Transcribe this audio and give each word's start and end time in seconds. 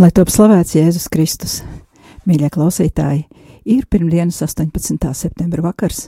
Lai 0.00 0.08
top 0.16 0.30
slavēts 0.32 0.78
Jēzus 0.78 1.10
Kristus, 1.12 1.58
mīļie 2.24 2.48
klausītāji, 2.54 3.26
ir 3.68 3.84
pirmdienas 3.92 4.38
18. 4.46 4.96
septembra 5.12 5.60
vakars, 5.66 6.06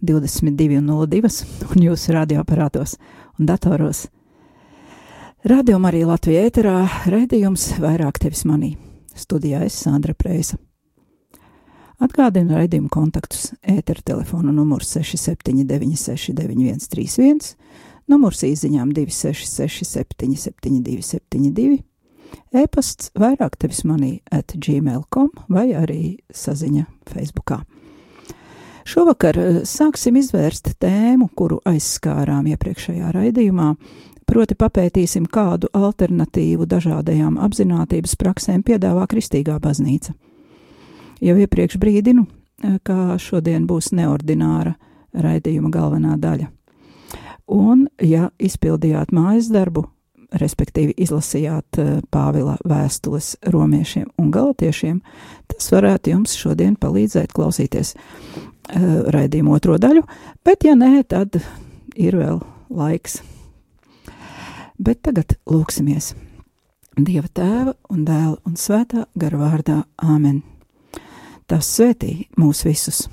22.02. 0.00 1.44
un 1.68 1.82
jūsu 1.84 2.14
radioaparātos 2.16 2.96
un 3.36 3.44
datoros. 3.50 4.08
Radio 5.44 5.76
Marija 5.76 6.08
Latvijā 6.08 6.48
ēterā 6.48 6.88
raidījums 7.04 7.76
vairāk 7.82 8.16
tevis 8.24 8.48
manī. 8.48 8.80
Studijā 9.12 9.60
es 9.66 9.76
Sandra 9.76 10.16
Preisa. 10.16 10.56
Atgādinu 12.00 12.56
raidījumu 12.56 12.88
kontaktus 12.88 13.52
ētera 13.60 14.00
telefona 14.08 14.56
numurs 14.56 14.96
67969131, 14.96 17.60
numurs 18.08 18.40
īziņām 18.48 18.88
266 18.96 19.84
772 19.84 21.04
72, 21.12 21.84
e-pasts 22.52 23.10
vairāk 23.18 23.58
tevis 23.60 23.84
manī 23.84 24.18
at 24.32 24.54
gmail.com 24.54 25.30
vai 25.48 25.72
arī 25.76 26.18
saziņa 26.34 26.86
Facebookā. 27.08 27.62
Šovakar 28.88 29.36
eh, 29.38 29.56
sāksim 29.68 30.16
izvērst 30.16 30.72
tēmu, 30.80 31.28
kuru 31.36 31.58
aizskārām 31.68 32.46
iepriekšējā 32.54 33.10
raidījumā, 33.12 33.74
proti 34.28 34.56
papētīsim, 34.56 35.26
kādu 35.28 35.68
alternatīvu 35.76 36.64
dažādajām 36.68 37.36
apzinātības 37.44 38.16
praksēm 38.20 38.62
piedāvā 38.64 39.04
Kristīgā 39.10 39.58
baznīca. 39.60 40.14
Jau 41.20 41.36
iepriekš 41.36 41.76
brīdinu, 41.82 42.24
eh, 42.24 42.78
ka 42.82 43.18
šodien 43.20 43.66
būs 43.68 43.92
neordināra 43.92 44.76
raidījuma 45.12 45.68
galvenā 45.74 46.16
daļa. 46.16 46.48
Un, 47.48 47.88
ja 48.00 48.30
izpildījāt 48.40 49.12
mājas 49.12 49.52
darbu, 49.52 49.84
respektīvi 50.36 50.94
izlasījāt 51.00 51.80
eh, 51.80 51.90
Pāvila 52.12 52.58
vēstules 52.68 53.36
romiešiem 53.54 54.10
un 54.20 54.30
galotiešiem, 54.34 55.00
tas 55.48 55.72
varētu 55.72 56.12
jums 56.12 56.36
šodien 56.36 56.76
palīdzēt 56.76 57.32
klausīties 57.32 57.94
uh, 57.96 59.08
raidījumu 59.14 59.56
otro 59.56 59.78
daļu, 59.80 60.04
bet 60.44 60.68
ja 60.68 60.76
nē, 60.76 61.02
tad 61.08 61.40
ir 61.96 62.18
vēl 62.20 62.42
laiks. 62.68 63.22
Bet 64.78 65.02
tagad 65.08 65.38
lūksimies 65.48 66.12
Dieva 66.98 67.28
tēva 67.30 67.76
un 67.94 68.02
dēla 68.02 68.40
un 68.48 68.56
svētā 68.58 69.04
gara 69.14 69.38
vārdā 69.38 69.76
Āmen. 70.02 70.40
Tas 71.46 71.68
svētī 71.70 72.26
mūs 72.34 72.64
visus, 72.66 73.04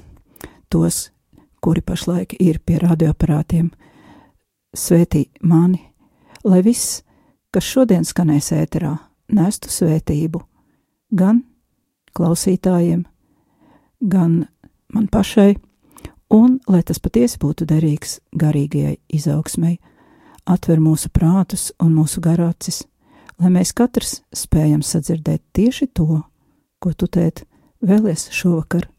tos, 0.73 1.11
kuri 1.61 1.83
pašlaik 1.85 2.33
ir 2.41 2.57
pie 2.65 2.79
radioaparātiem, 2.81 3.69
svētī 4.73 5.27
mani, 5.45 5.83
lai 6.41 6.63
viss, 6.65 7.03
kas 7.55 7.63
šodien 7.63 8.03
skanēs 8.03 8.51
ēterā, 8.51 8.97
nestu 9.31 9.71
svētību 9.71 10.41
gan 11.15 11.45
klausītājiem, 12.15 13.05
gan 14.03 14.41
man 14.91 15.07
pašai, 15.11 15.55
un 16.35 16.57
lai 16.67 16.81
tas 16.83 16.99
patiesi 16.99 17.39
būtu 17.39 17.67
derīgs 17.69 18.19
garīgajai 18.35 18.97
izaugsmai, 19.15 19.77
atver 20.43 20.83
mūsu 20.83 21.09
prātus 21.15 21.69
un 21.79 21.95
mūsu 21.95 22.19
garācis, 22.23 22.83
lai 23.39 23.53
mēs 23.55 23.71
katrs 23.71 24.19
spējam 24.35 24.83
sadzirdēt 24.83 25.41
tieši 25.55 25.87
to, 25.95 26.21
ko 26.83 26.91
tu 26.91 27.07
tēt 27.07 27.45
vēlies 27.79 28.27
šovakar 28.35 28.89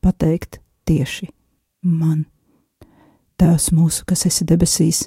pateikt 0.00 0.62
tieši 0.88 1.28
man. 1.84 2.24
Tēvs 3.36 3.70
mūsu, 3.76 4.04
kas 4.08 4.24
esi 4.28 4.48
debesīs, 4.48 5.06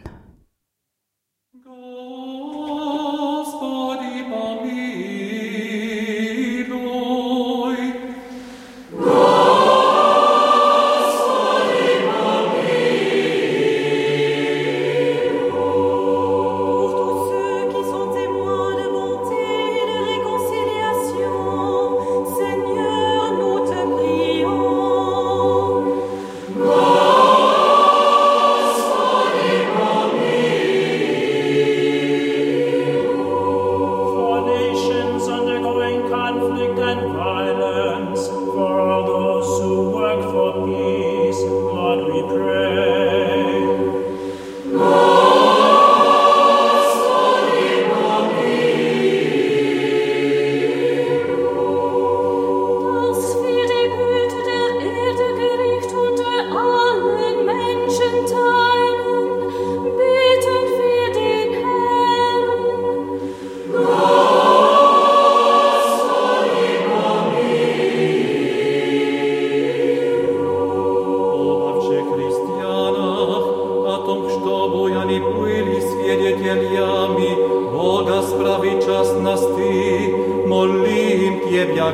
Бога 78.30 78.30
справи 78.30 78.80
частности, 78.86 80.46
молим 80.46 81.40
Тебя, 81.40 81.90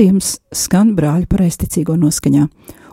Raidījums 0.00 0.38
skan 0.56 0.94
brāļu 0.96 1.28
pareizticīgo 1.28 1.96
noskaņā, 2.00 2.48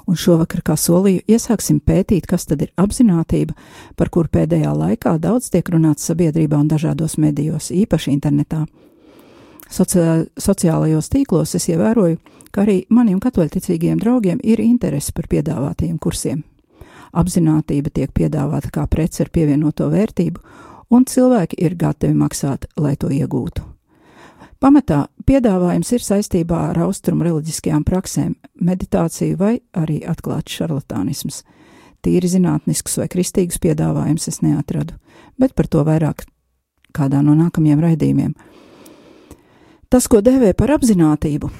Un 0.08 0.16
šovakar, 0.16 0.62
kā 0.64 0.78
solīju, 0.80 1.20
iesāksim 1.28 1.82
pētīt, 1.84 2.24
kas 2.32 2.46
tad 2.48 2.62
ir 2.64 2.70
apziņotība, 2.80 3.52
par 4.00 4.08
kur 4.08 4.30
pēdējā 4.32 4.72
laikā 4.72 5.18
daudz 5.20 5.50
tiek 5.52 5.68
runāts 5.68 6.08
sabiedrībā 6.08 6.56
un 6.56 6.70
dažādos 6.72 7.18
medijos, 7.20 7.68
īpaši 7.76 8.14
internetā. 8.14 8.62
Sociā, 9.68 10.24
sociālajos 10.40 11.12
tīklos 11.12 11.58
es 11.60 11.68
ievēroju, 11.68 12.22
ka 12.56 12.64
arī 12.64 12.86
maniem 12.88 13.20
katoļticīgiem 13.20 14.00
draugiem 14.00 14.40
ir 14.48 14.64
interese 14.64 15.12
par 15.12 15.28
piedāvātajiem 15.28 16.00
kursiem. 16.00 16.46
Apzinātība 17.12 17.92
tiek 17.92 18.16
piedāvāta 18.16 18.72
kā 18.72 18.88
prece 18.88 19.28
ar 19.28 19.36
pievienoto 19.36 19.92
vērtību, 19.92 20.40
un 20.88 21.04
cilvēki 21.04 21.60
ir 21.68 21.76
gatavi 21.76 22.16
maksāt, 22.16 22.72
lai 22.80 22.96
to 22.96 23.12
iegūtu. 23.12 23.74
Pamatā 24.58 25.04
piedāvājums 25.30 25.92
ir 25.94 26.02
saistībā 26.02 26.60
ar 26.72 26.80
austrumu 26.88 27.28
reliģiskajām 27.28 27.84
praksēm, 27.86 28.32
meditāciju 28.58 29.38
vai 29.38 29.52
arī 29.78 30.00
atklāts 30.10 30.56
šarlatānisms. 30.58 31.44
Tīri 32.02 32.30
zinātnisks 32.32 32.98
vai 32.98 33.06
kristīgs 33.12 33.62
piedāvājums 33.62 34.26
es 34.32 34.42
neatradu, 34.42 34.96
bet 35.38 35.54
par 35.54 35.70
to 35.70 35.84
vairāk 35.86 36.26
kādā 36.98 37.22
no 37.22 37.36
nākamajiem 37.38 37.84
raidījumiem. 37.86 38.34
Tas, 39.94 40.08
ko 40.10 40.24
dēvē 40.26 40.56
par 40.58 40.74
apziņotību, 40.74 41.52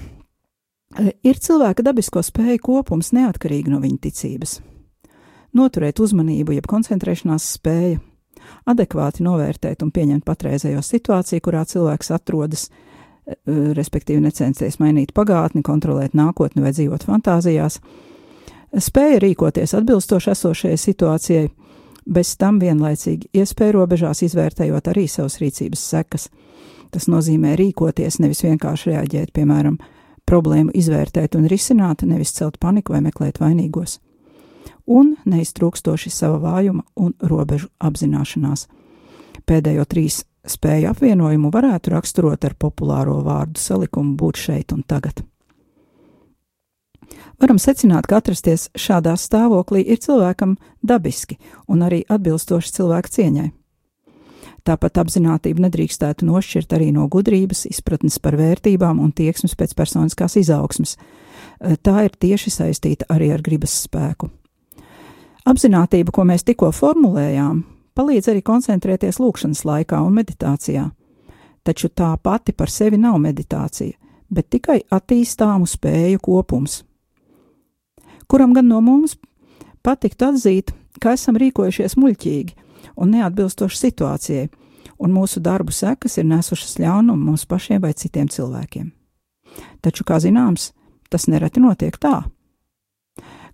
ir 1.22 1.38
cilvēka 1.38 1.86
dabisko 1.86 2.26
spēju 2.26 2.64
kopums 2.66 3.14
neatkarīgi 3.14 3.76
no 3.76 3.84
viņa 3.84 4.02
ticības. 4.08 4.58
Noturēt 5.54 6.02
uzmanību, 6.02 6.58
jeb 6.58 6.66
koncentrēšanās 6.70 7.46
spēja, 7.60 8.02
adekvāti 8.66 9.24
novērtēt 9.26 9.86
un 9.86 9.94
pieņemt 9.94 10.26
patreizējo 10.26 10.82
situāciju, 10.82 11.46
kurā 11.46 11.64
cilvēks 11.70 12.14
atrodas, 12.18 12.68
Eh, 12.68 12.87
respektīvi 13.48 14.22
necensties 14.24 14.80
mainīt 14.80 15.14
pagātni, 15.16 15.64
kontrolēt 15.66 16.16
nākotni 16.16 16.64
vai 16.64 16.74
dzīvot 16.76 17.04
fantāzijās, 17.08 17.80
spēja 18.88 19.20
rīkoties 19.24 19.76
atbilstoši 19.78 20.32
esošajai 20.34 20.80
situācijai, 20.80 21.50
bez 22.08 22.36
tam 22.40 22.60
vienlaicīgi 22.64 23.32
iespēja 23.36 23.76
robežās 23.76 24.24
izvērtējot 24.24 24.88
arī 24.94 25.08
savas 25.12 25.40
rīcības 25.42 25.84
sekas. 25.92 26.30
Tas 26.92 27.10
nozīmē 27.12 27.58
rīkoties, 27.60 28.22
nevis 28.24 28.46
vienkārši 28.46 28.94
reaģēt, 28.94 29.34
piemēram, 29.36 29.76
problēmu 30.28 30.72
izvērtēt 30.76 31.36
un 31.36 31.48
risināt, 31.52 32.06
nevis 32.08 32.32
celt 32.36 32.60
paniku 32.64 32.96
vai 32.96 33.02
meklēt 33.04 33.42
vainīgos. 33.44 34.00
Un 34.88 35.18
neiztrūkstoši 35.28 36.12
sava 36.12 36.40
vājuma 36.40 36.86
un 36.96 37.12
robežu 37.28 37.68
apzināšanās. 37.84 38.70
Pēdējo 39.48 39.84
trīs 39.88 40.22
spēju 40.48 40.92
apvienojumu 40.92 41.52
varētu 41.54 41.94
raksturot 41.94 42.46
ar 42.48 42.56
populāro 42.60 43.20
vārdu 43.26 43.60
salikumu 43.62 44.16
būt 44.20 44.40
šeit 44.48 44.74
un 44.76 44.84
tagad. 44.88 45.24
Varam 47.38 47.60
secināt, 47.62 48.08
ka 48.10 48.18
atrasties 48.18 48.68
šādā 48.78 49.14
stāvoklī 49.20 49.84
ir 49.86 50.02
cilvēkam 50.02 50.58
dabiski 50.82 51.38
un 51.70 51.86
arī 51.86 52.02
atbilstoši 52.10 52.74
cilvēka 52.80 53.14
cieņai. 53.14 53.52
Tāpat 54.68 54.98
apziņotība 55.00 55.64
nedrīkstētu 55.64 56.26
nošķirt 56.28 56.74
arī 56.76 56.90
no 56.92 57.06
gudrības, 57.08 57.64
izpratnes 57.70 58.18
par 58.20 58.36
vērtībām 58.36 59.00
un 59.00 59.14
tieksmes 59.16 59.56
pēc 59.56 59.78
personiskās 59.78 60.36
izaugsmes. 60.42 60.98
Tā 61.86 61.96
ir 62.04 62.18
tieši 62.20 62.52
saistīta 62.52 63.08
arī 63.14 63.30
ar 63.32 63.46
gribas 63.46 63.78
spēku. 63.86 64.28
Apziņotība, 65.48 66.12
ko 66.12 66.26
mēs 66.28 66.44
tikko 66.44 66.74
formulējām, 66.76 67.62
palīdz 67.98 68.30
arī 68.32 68.44
koncentrēties 68.46 69.18
lūkšanas 69.22 69.64
laikā 69.66 70.02
un 70.06 70.14
meditācijā. 70.20 70.86
Taču 71.66 71.90
tā 71.90 72.14
pati 72.24 72.54
par 72.54 72.72
sevi 72.72 73.00
nav 73.02 73.18
meditācija, 73.20 73.98
bet 74.30 74.50
tikai 74.54 74.80
attīstāmu 74.94 75.68
spēju 75.68 76.22
kopums. 76.24 76.84
Kuram 78.28 78.54
gan 78.54 78.70
no 78.70 78.80
mums 78.84 79.18
patiktu 79.84 80.30
atzīt, 80.30 80.72
ka 81.02 81.16
esam 81.16 81.38
rīkojušies 81.40 81.98
muļķīgi 82.00 82.56
un 82.98 83.12
neatbilstoši 83.16 83.82
situācijai, 83.82 84.48
un 84.98 85.14
mūsu 85.14 85.42
darbu 85.44 85.74
sekas 85.74 86.18
ir 86.18 86.28
nesušas 86.28 86.78
ļaunumu 86.82 87.32
mums 87.32 87.46
pašiem 87.46 87.82
vai 87.84 87.94
citiem 87.94 88.30
cilvēkiem. 88.32 88.90
Taču, 89.82 90.04
kā 90.04 90.20
zināms, 90.22 90.72
tas 91.10 91.28
nereti 91.32 91.62
notiek 91.64 91.98
tā. 92.02 92.24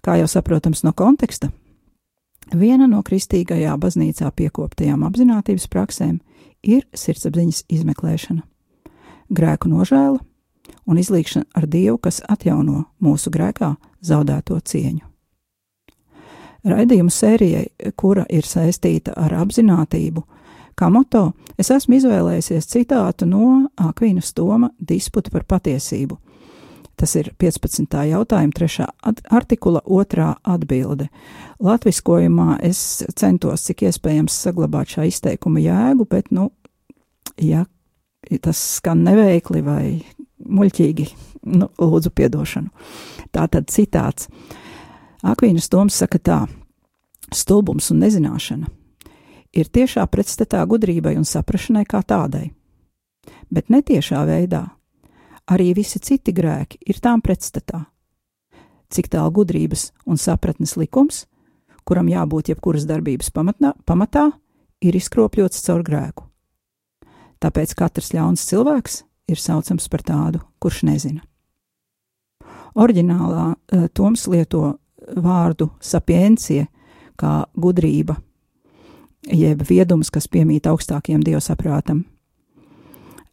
Kā 0.04 0.18
jau 0.20 0.28
saprotams 0.28 0.84
no 0.84 0.94
konteksta, 0.96 1.52
Viena 2.52 2.88
no 2.90 3.00
kristīgajā 3.06 3.76
baznīcā 3.80 4.30
piekoptajām 4.36 5.06
apziņotības 5.08 5.70
praksēm 5.72 6.20
ir 6.64 6.84
sirdsapziņas 6.94 7.64
izmeklēšana, 7.72 8.44
grēku 9.32 9.72
nožēla 9.72 10.20
un 10.88 11.00
izlīkšana 11.00 11.48
ar 11.56 11.68
Dievu, 11.68 11.98
kas 12.04 12.22
atjauno 12.30 12.86
mūsu 13.04 13.32
grēkā 13.34 13.74
zaudēto 14.04 14.60
cieņu. 14.60 15.08
Raidījumu 16.64 17.12
sērijai, 17.12 17.66
kura 18.00 18.24
ir 18.32 18.48
saistīta 18.48 19.16
ar 19.20 19.34
apziņotību, 19.42 20.24
kā 20.80 20.88
moto, 20.92 21.34
es 21.60 21.72
esmu 21.76 21.98
izvēlējies 21.98 22.70
citātu 22.72 23.28
no 23.28 23.70
Akvīnas 23.76 24.32
Toma 24.36 24.72
disputa 24.80 25.32
par 25.32 25.48
patiesību– 25.48 26.20
Tas 26.96 27.16
ir 27.18 27.32
15. 27.42 27.98
jautājuma, 28.06 28.54
3. 28.54 28.86
artikula, 29.34 29.82
2. 29.90 30.28
atbilde. 30.44 31.10
Latviskojumā 31.62 32.58
es 32.66 33.04
centos 33.20 33.68
cik 33.68 33.86
iespējams 33.90 34.36
saglabāt 34.46 34.96
šā 34.96 35.08
izteikuma 35.10 35.62
jēgu, 35.64 36.08
bet, 36.10 36.32
nu, 36.32 36.50
ja 37.42 37.66
tas 38.42 38.60
skan 38.80 39.04
neveikli 39.06 39.62
vai 39.66 39.86
muļķīgi, 40.44 41.08
nu, 41.54 41.70
lūdzu 41.80 42.12
piedošanu. 42.16 42.72
Tā 43.34 43.48
tad 43.52 43.70
citāts. 43.74 44.30
Akvīnas 45.24 45.70
Toms 45.72 45.96
saka 46.02 46.20
tā: 46.20 46.40
stulbums 47.32 47.92
un 47.94 48.02
nezināšana 48.04 48.70
ir 49.54 49.70
tiešā 49.70 50.06
pretstatā 50.10 50.64
gudrībai 50.66 51.16
un 51.20 51.28
saprašanai 51.28 51.86
kā 51.90 52.02
tādai, 52.02 52.50
bet 53.54 53.70
netiešā 53.70 54.24
veidā 54.28 54.66
arī 55.54 55.74
visi 55.78 56.02
citi 56.02 56.34
grēki 56.34 56.82
ir 56.90 57.00
tām 57.04 57.22
pretstatā. 57.22 57.86
Cik 58.94 59.10
tālu 59.14 59.32
gudrības 59.40 59.92
un 60.06 60.20
sapratnes 60.22 60.76
likums, 60.78 61.26
kuram 61.88 62.10
jābūt 62.12 62.54
jebkuras 62.54 62.88
darbības 62.90 63.32
pamatnā, 63.34 63.74
pamatā, 63.86 64.30
ir 64.84 64.96
izkropļots 65.00 65.64
caur 65.66 65.84
grēku. 65.86 66.28
Tāpēc 67.44 67.74
katrs 67.76 68.14
ļauns 68.16 68.46
cilvēks 68.48 69.02
ir 69.32 69.40
saucams 69.40 69.90
par 69.92 70.04
tādu, 70.06 70.44
kurš 70.64 70.84
nezina. 70.88 71.24
Orģinālā 72.74 73.50
uh, 73.54 73.88
Toms 73.94 74.26
lieto 74.32 74.78
vārdu 75.04 75.70
sapiencie 75.84 76.66
kā 77.20 77.44
gudrība, 77.54 78.16
jeb 79.28 79.62
viedums, 79.68 80.10
kas 80.10 80.28
piemīt 80.32 80.68
augstākiem 80.72 81.22
dievosaprātam 81.24 82.06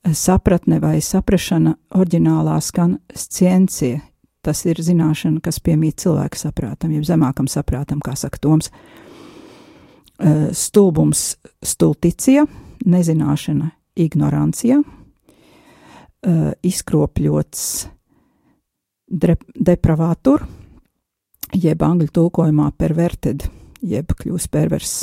sapratne 0.08 0.80
vai 0.80 0.98
saprašana 1.04 1.74
oriģinālā 1.96 2.56
skan 2.64 2.98
sciencija. 3.14 4.00
Tas 4.44 4.62
ir 4.64 4.80
zināšana, 4.80 5.42
kas 5.44 5.60
piemīt 5.60 6.00
cilvēka 6.00 6.38
saprātam, 6.38 6.94
jeb 6.96 7.04
zemākam 7.08 7.48
saprātam, 7.50 8.00
kā 8.00 8.14
saka 8.16 8.40
Toms. 8.40 8.70
Stulbums 10.56 11.24
stulticija, 11.64 12.46
nezināšana 12.88 13.70
ignorancija, 14.00 14.80
izkropļots 16.70 17.62
depravātur, 19.10 20.44
jeb 21.56 21.82
angļu 21.84 22.12
tulkojumā 22.16 22.68
perverted, 22.80 23.44
jeb 23.80 24.12
kļūst 24.16 24.52
pervers. 24.52 24.94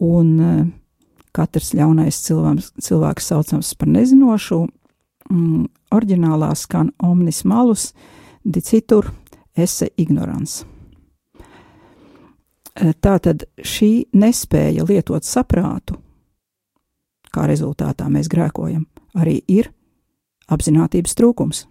Un 0.00 0.28
uh, 0.40 0.60
katrs 1.36 1.72
ļaunais 1.76 2.18
cilvēks, 2.26 2.72
cilvēks 2.82 3.30
saucams 3.32 3.72
par 3.78 3.90
nezinošu. 3.94 4.64
Mm, 5.30 5.68
oriģinālā 5.94 6.50
skan 6.58 6.90
omnis 7.06 7.44
malus, 7.46 7.90
dicitur 8.44 9.10
ese 9.54 9.90
ignorants. 10.00 10.64
E, 12.74 12.92
tātad 12.98 13.44
šī 13.62 14.10
nespēja 14.16 14.86
lietot 14.88 15.26
saprātu, 15.26 15.98
kā 17.30 17.46
rezultātā 17.46 18.08
mēs 18.10 18.30
grēkojam, 18.30 18.86
arī 19.14 19.40
ir 19.46 19.70
apziņotības 20.50 21.14
trūkums. 21.18 21.66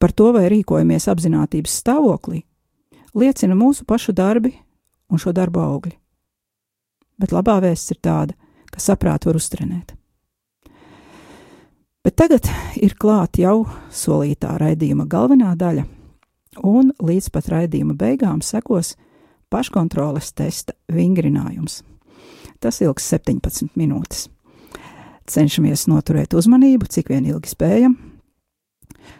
Par 0.00 0.12
to, 0.16 0.32
vai 0.32 0.48
rīkojamies 0.48 1.10
apziņotības 1.12 1.80
stāvoklī, 1.82 2.44
liecina 3.14 3.56
mūsu 3.58 3.84
pašu 3.84 4.16
darbi 4.16 4.54
un 5.10 5.20
šo 5.20 5.34
darbu 5.36 5.60
augļi 5.60 6.00
bet 7.20 7.34
labā 7.36 7.58
vēsts 7.64 7.94
ir 7.94 8.00
tāda, 8.02 8.36
ka 8.72 8.80
saprātu 8.82 9.30
var 9.30 9.40
uztrenēt. 9.40 9.94
Bet 12.00 12.16
tagad 12.16 12.48
ir 12.80 12.94
klāta 12.96 13.42
jau 13.42 13.66
solītā 13.92 14.54
raidījuma 14.60 15.04
galvenā 15.10 15.52
daļa, 15.60 15.84
un 16.64 16.94
līdz 16.96 17.28
pat 17.34 17.50
raidījuma 17.52 17.96
beigām 18.00 18.40
sekos 18.40 18.94
paškontroles 19.52 20.32
testa 20.32 20.72
vingrinājums. 20.88 21.82
Tas 22.60 22.80
ilgs 22.80 23.04
17 23.12 23.76
minūtes. 23.76 24.28
Cenšamies 25.30 25.86
noturēt 25.92 26.34
uzmanību, 26.34 26.88
cik 26.88 27.12
vien 27.12 27.28
ilgi 27.28 27.52
spējam, 27.52 27.96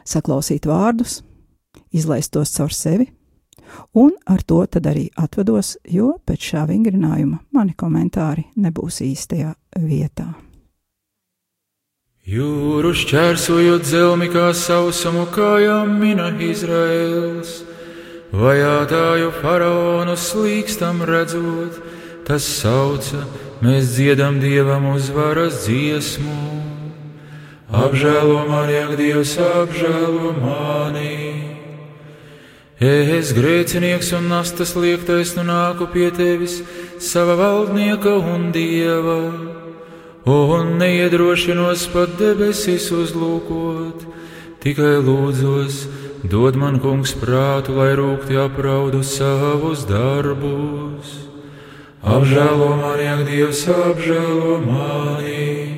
saklausīt 0.09 0.67
vārdus, 0.67 1.21
izlaist 1.93 2.33
tos 2.35 2.57
caur 2.57 2.73
sevi, 2.75 3.11
Un 3.95 4.11
ar 4.27 4.43
to 4.43 4.67
tad 4.67 4.87
arī 4.91 5.09
atvados, 5.15 5.77
jo 5.87 6.17
pēc 6.27 6.51
šā 6.53 6.67
vingrinājuma 6.71 7.41
mani 7.55 7.75
komentāri 7.79 8.49
nebūs 8.59 9.01
īstajā 9.07 9.55
vietā. 9.79 10.33
Jūru 12.31 12.93
šķērsojot 12.95 13.89
zelmi 13.91 14.29
kā 14.31 14.53
sausumu 14.55 15.25
kājām 15.35 15.97
mina 15.99 16.29
Izraels, 16.47 17.65
vajātāju 18.31 19.33
faraonu 19.41 20.15
slīkstam 20.15 21.03
redzot, 21.11 21.81
tas 22.29 22.47
sauca, 22.47 23.25
mēs 23.65 23.97
dziedam 23.97 24.39
dievam 24.39 24.93
uzvaras 24.93 25.65
dziesmu. 25.65 26.39
Apžēlo 27.81 28.45
mani, 28.47 28.79
ak, 28.79 28.95
Dievs, 29.01 29.35
apžēlo 29.35 30.31
mani! 30.39 31.17
Es 32.79 33.35
grēcinieks 33.35 34.15
un 34.15 34.31
nastas 34.31 34.77
liektais 34.79 35.35
nu 35.35 35.43
nāku 35.51 35.91
pie 35.91 36.13
tevis, 36.15 36.61
sava 37.03 37.35
valdnieka 37.43 38.15
un 38.23 38.53
dieva, 38.55 39.19
un 40.31 40.77
neiedrošinos 40.79 41.89
pat 41.95 42.13
debesis 42.19 42.91
uzlūkot, 42.95 44.05
tikai 44.63 45.01
lūdzos, 45.03 45.85
dod 46.23 46.59
man 46.61 46.79
kungs 46.83 47.15
prātu, 47.19 47.75
lai 47.79 47.95
rūkti 47.99 48.39
apraudu 48.39 49.03
savus 49.07 49.87
darbus. 49.89 51.17
Apžēlo 52.01 52.71
mani, 52.81 53.09
ak, 53.13 53.27
Dievs, 53.29 53.67
apžēlo 53.69 54.57
mani! 54.65 55.77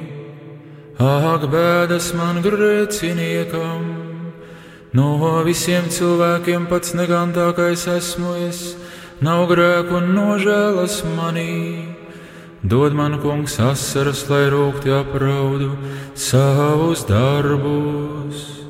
Ak, 1.03 1.49
bēdas 1.51 2.13
man 2.15 2.39
grēciniekam! 2.45 3.89
No 4.93 5.17
visiem 5.43 5.89
cilvēkiem 5.89 6.69
pats 6.69 6.93
negantākais 6.93 7.87
esmu 7.89 8.37
es, 8.45 8.77
nav 9.25 9.49
grēku 9.49 9.97
un 9.99 10.13
nožēlas 10.13 11.01
manī. 11.17 12.02
Dod 12.63 12.95
man, 12.95 13.19
kungs, 13.19 13.59
asaras, 13.59 14.29
lai 14.31 14.47
rūkti 14.53 14.93
apraudu 14.95 15.73
savus 16.15 17.03
darbus. 17.09 18.63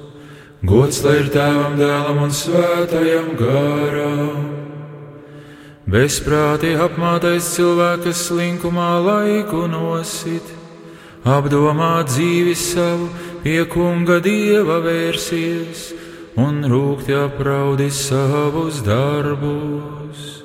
Gods 0.65 1.03
lai 1.05 1.19
ir 1.21 1.29
tēvam, 1.35 1.77
dēlam 1.77 2.23
un 2.25 2.33
svētajam 2.33 3.33
garam. 3.37 4.45
Bezprātī 5.93 6.73
apmātais 6.81 7.51
cilvēks 7.53 8.29
slinkumā 8.31 8.93
laiku 9.05 9.67
nosit, 9.69 10.47
apdomā 11.29 11.99
dzīvi 12.09 12.55
savu, 12.57 13.11
pie 13.43 13.67
kunga 13.69 14.23
dieva 14.25 14.79
vērsies 14.87 15.91
un 16.41 16.63
rūkti 16.65 17.13
apraudi 17.19 17.91
savus 17.93 18.81
darbus. 18.87 20.42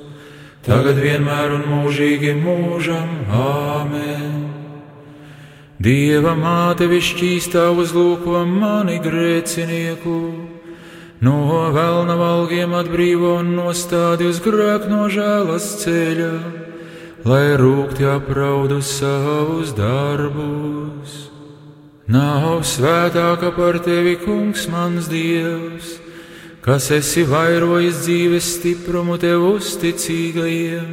Tagad 0.68 0.98
vienmēr 1.00 1.54
un 1.56 1.62
mūžīgi 1.64 2.34
mūžam, 2.36 3.12
āmen. 3.32 4.34
Dieva 5.80 6.34
māte 6.36 6.84
višķīstā 6.90 7.70
uzlūko 7.72 8.42
mani 8.44 8.98
grēcinieku, 9.00 10.16
no 11.24 11.38
vēlna 11.72 12.16
valgiem 12.20 12.74
atbrīvo 12.76 13.38
un 13.40 13.54
nostādi 13.56 14.28
uz 14.28 14.42
grēku 14.44 14.90
no 14.92 15.06
žēlas 15.08 15.70
ceļa, 15.86 16.34
lai 17.24 17.46
rūkti 17.62 18.04
apraudu 18.10 18.82
savus 18.84 19.72
darbus. 19.78 21.16
Nav 22.12 22.60
svētāka 22.68 23.54
par 23.56 23.80
tevi, 23.88 24.18
kungs, 24.20 24.68
mans 24.68 25.08
dievs, 25.08 25.96
kas 26.68 26.90
esi 26.92 27.22
vairojis 27.24 28.02
dzīves 28.04 28.46
stiprumu 28.58 29.14
tev 29.16 29.40
uzticīgajiem. 29.54 30.90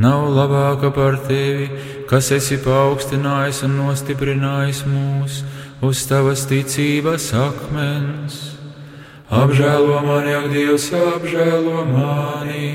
Nav 0.00 0.30
labāka 0.32 0.88
par 0.92 1.18
tevi, 1.26 1.66
kas 2.08 2.30
esi 2.32 2.56
paaugstinājis 2.64 3.60
un 3.68 3.74
nostiprinājis 3.82 4.80
mūs 4.88 5.42
uz 5.84 6.06
tavas 6.08 6.46
ticības 6.48 7.28
akmens. 7.36 8.40
Apžēlo 9.28 10.00
mani, 10.06 10.32
ak, 10.38 10.48
Dievs, 10.54 10.88
apžēlo 10.96 11.84
mani! 11.92 12.72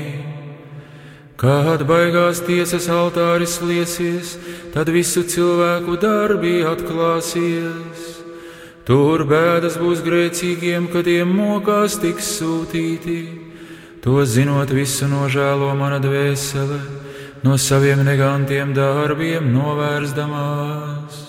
Kad 1.42 1.82
baigās 1.90 2.44
tiesas 2.46 2.86
altāris 2.86 3.58
liesies, 3.66 4.36
tad 4.70 4.94
visu 4.94 5.26
cilvēku 5.26 5.98
darbi 5.98 6.60
atklāsies. 6.70 8.11
Tur 8.82 9.22
bēdas 9.30 9.76
būs 9.78 10.00
grēcīgiem, 10.02 10.88
kad 10.90 11.06
tiem 11.06 11.30
mokās 11.36 12.00
tiks 12.02 12.32
sūtīti. 12.40 13.18
To 14.02 14.24
zinot, 14.26 14.72
visu 14.74 15.06
nožēlo 15.06 15.68
mana 15.78 16.00
dvēsele, 16.02 16.80
no 17.46 17.54
saviem 17.54 18.02
negantiem 18.02 18.72
darbiem 18.74 19.52
novērsdamās. 19.54 21.20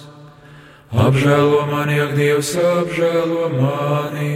Apžēlo 0.94 1.68
mani, 1.70 2.00
ak, 2.02 2.16
Dievs, 2.18 2.56
apžēlo 2.58 3.50
mani! 3.54 4.34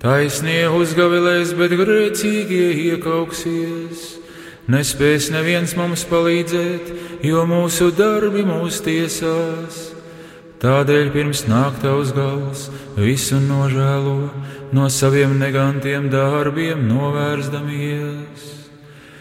Taisnie 0.00 0.68
uzgavilēs, 0.72 1.52
bet 1.56 1.72
grēcīgie 1.76 2.70
iekauksies. 2.92 4.06
Nespēs 4.72 5.28
neviens 5.32 5.76
mums 5.76 6.04
palīdzēt, 6.08 6.88
jo 7.24 7.44
mūsu 7.48 7.90
darbi 7.96 8.44
mūs 8.48 8.80
tiesās. 8.84 9.95
Tādēļ 10.66 11.12
pirms 11.14 11.44
nāk 11.46 11.76
tavs 11.78 12.10
gals, 12.16 12.64
visu 12.98 13.36
nožēlo, 13.38 14.32
no 14.74 14.88
saviem 14.90 15.36
negantiem 15.38 16.08
darbiem 16.10 16.88
novērsdamies. 16.88 18.48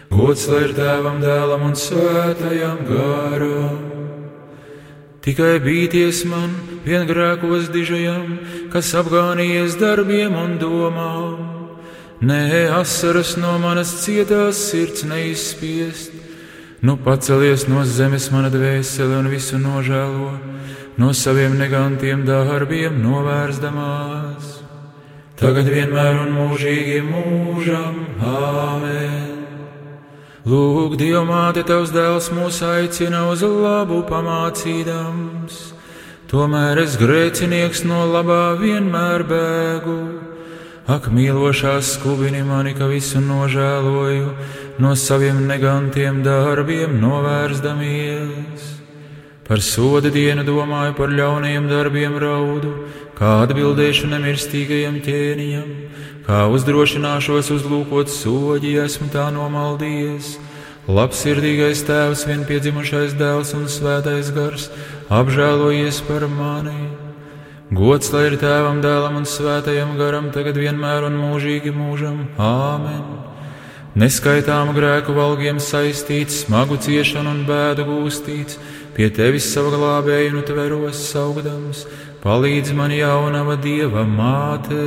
Gods 0.10 0.48
lai 0.50 0.64
ir 0.66 0.74
tēvam, 0.74 1.20
dēlam 1.22 1.68
un 1.68 1.75
svētajam 1.78 2.80
garam. 2.90 3.84
Tikai 5.22 5.60
bīties 5.62 6.24
man, 6.30 6.56
vien 6.86 7.06
grēkos 7.06 7.70
dižajam, 7.74 8.40
kas 8.74 8.96
apgānījies 8.98 9.78
darbiem 9.78 10.34
un 10.34 10.58
domām 10.62 11.52
Nē, 12.25 12.72
asaras 12.72 13.36
no 13.38 13.58
manas 13.60 13.92
cietās 14.02 14.58
sirds 14.72 15.04
neizspiest. 15.06 16.14
Nu 16.82 16.96
pacelies 16.98 17.68
no 17.68 17.84
zemes 17.86 18.30
mana 18.32 18.48
dvēsele 18.50 19.20
un 19.20 19.28
visu 19.30 19.60
nožēlo, 19.60 20.32
no 20.98 21.12
saviem 21.14 21.58
negantiem 21.60 22.25
darbiem 22.28 23.00
novērsdamās. 23.04 24.52
Tagad 25.36 25.68
vienmēr 25.68 26.22
un 26.24 26.36
mūžīgi 26.36 27.02
mūžam, 27.08 27.98
āmen. 28.24 29.32
Lūk, 30.46 30.96
Dievmāte, 31.02 31.66
tavs 31.66 31.92
dēls 31.92 32.30
mūs 32.36 32.62
aicina 32.64 33.25
uz 33.32 33.42
labu 33.44 34.04
pamācīdams. 34.08 35.58
Tomēr 36.32 36.84
es 36.86 36.96
grēcinieks 37.02 37.84
no 37.90 38.06
labā 38.14 38.56
vienmēr 38.62 39.25
bēgu 39.30 40.00
Ak, 40.86 41.08
mīlošās 41.10 41.96
skubini 41.96 42.44
mani, 42.46 42.75
ka 42.78 42.86
visu 42.86 43.18
nožēloju, 43.18 44.28
no 44.78 44.92
saviem 44.94 45.40
negantiem 45.50 46.20
darbiem 46.22 47.00
novērsdamies. 47.02 48.75
Par 49.46 49.62
soda 49.62 50.10
dienu 50.10 50.42
domāju, 50.42 50.96
par 50.98 51.12
ļauniem 51.14 51.68
darbiem 51.70 52.16
raudu, 52.18 52.72
kā 53.14 53.44
atbildēšu 53.44 54.08
nemirstīgajam 54.10 54.96
ķēniņam, 55.06 55.68
kā 56.25 56.40
uzdrošināšos 56.50 57.52
uzlūkot 57.54 58.10
soļi, 58.10 58.72
esmu 58.88 59.12
tā 59.14 59.28
nomaldījies. 59.36 60.32
Labsirdīgais 60.90 61.84
tēvs, 61.86 62.25
vienpiedzimušais 62.25 63.14
dēls 63.18 63.54
un 63.58 63.70
svētais 63.70 64.34
gars, 64.34 64.72
apžēlojies 65.14 66.02
par 66.10 66.25
mani! 66.25 66.90
Gods 67.74 68.10
lai 68.14 68.28
ir 68.32 68.40
tēvam, 68.42 68.82
dēlam 68.82 69.22
un 69.22 69.30
svētajam 69.30 69.94
garam, 69.98 70.32
tagad 70.34 70.58
vienmēr 70.58 71.06
un 71.06 71.22
mūžīgi 71.22 71.74
mūžam. 71.74 72.20
Āmen! 72.42 73.25
Neskaitām 73.96 74.74
grēku 74.75 75.14
valgiem 75.16 75.62
saistīts, 75.64 76.42
smagu 76.44 76.75
ciešanu 76.84 77.32
un 77.32 77.46
bēdu 77.48 77.86
gūstīts, 77.88 78.58
pie 78.96 79.12
tevis 79.12 79.50
savu 79.52 79.74
glābēju 79.75 80.34
nu 80.38 80.42
tveros 80.48 81.04
saugdams, 81.12 81.84
palīdz 82.24 82.74
man 82.78 82.96
jaunava 82.96 83.60
dieva 83.60 84.06
māte. 84.08 84.82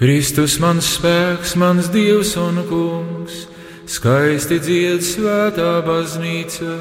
Kristus 0.00 0.58
mans 0.60 0.94
spēks, 0.96 1.56
mans 1.60 1.90
dievs 1.92 2.36
un 2.40 2.62
kungs, 2.68 3.44
skaisti 3.88 4.60
dzied 4.62 5.04
svētā 5.04 5.80
baznīca 5.84 6.80